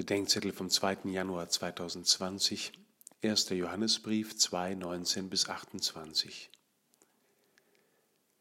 [0.00, 1.10] Bedenkzettel vom 2.
[1.10, 2.72] Januar 2020,
[3.22, 3.50] 1.
[3.50, 6.50] Johannesbrief 2, 19 bis 28.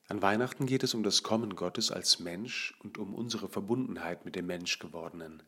[0.07, 4.37] An Weihnachten geht es um das Kommen Gottes als Mensch und um unsere Verbundenheit mit
[4.37, 5.43] dem Menschgewordenen.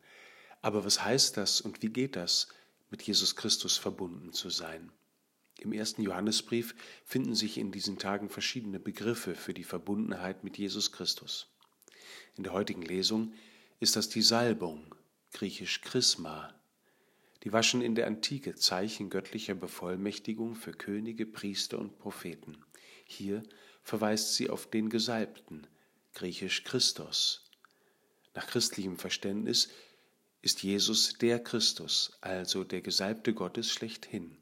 [0.60, 2.48] Aber was heißt das und wie geht das,
[2.90, 4.92] mit Jesus Christus verbunden zu sein?
[5.60, 6.74] Im ersten Johannesbrief
[7.06, 11.48] finden sich in diesen Tagen verschiedene Begriffe für die Verbundenheit mit Jesus Christus.
[12.36, 13.32] In der heutigen Lesung
[13.80, 14.91] ist das die Salbung,
[15.32, 16.54] griechisch Chrisma.
[17.42, 22.64] Die waschen in der Antike Zeichen göttlicher Bevollmächtigung für Könige, Priester und Propheten.
[23.04, 23.42] Hier
[23.82, 25.66] verweist sie auf den Gesalbten,
[26.14, 27.50] griechisch Christus.
[28.34, 29.70] Nach christlichem Verständnis
[30.40, 34.38] ist Jesus der Christus, also der Gesalbte Gottes schlechthin.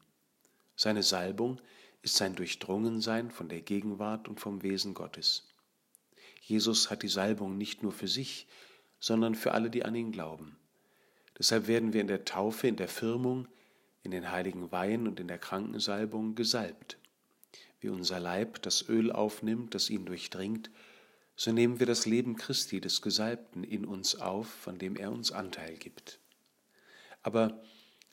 [0.75, 1.59] Seine Salbung
[2.01, 5.47] ist sein Durchdrungensein von der Gegenwart und vom Wesen Gottes.
[6.41, 8.47] Jesus hat die Salbung nicht nur für sich,
[8.99, 10.57] sondern für alle, die an ihn glauben.
[11.41, 13.47] Deshalb werden wir in der Taufe, in der Firmung,
[14.03, 16.99] in den heiligen Weihen und in der Krankensalbung gesalbt.
[17.79, 20.69] Wie unser Leib das Öl aufnimmt, das ihn durchdringt,
[21.35, 25.31] so nehmen wir das Leben Christi des Gesalbten in uns auf, von dem er uns
[25.31, 26.19] Anteil gibt.
[27.23, 27.59] Aber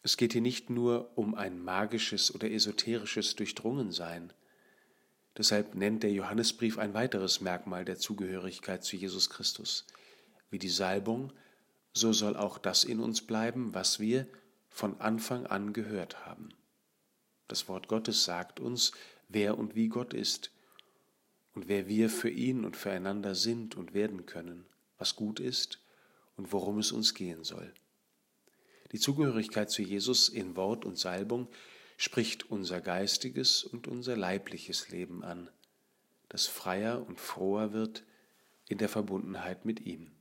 [0.03, 4.33] es geht hier nicht nur um ein magisches oder esoterisches Durchdrungensein.
[5.37, 9.85] Deshalb nennt der Johannesbrief ein weiteres Merkmal der Zugehörigkeit zu Jesus Christus.
[10.51, 11.31] Wie die Salbung,
[11.99, 14.27] so soll auch das in uns bleiben, was wir
[14.69, 16.51] von Anfang an gehört haben.
[17.49, 18.93] Das Wort Gottes sagt uns,
[19.29, 20.51] wer und wie Gott ist
[21.55, 24.67] und wer wir für ihn und füreinander sind und werden können,
[24.99, 25.81] was gut ist
[26.37, 27.73] und worum es uns gehen soll.
[28.93, 31.49] Die Zugehörigkeit zu Jesus in Wort und Salbung
[31.97, 35.51] spricht unser geistiges und unser leibliches Leben an,
[36.29, 38.05] das freier und froher wird
[38.69, 40.13] in der Verbundenheit mit ihm.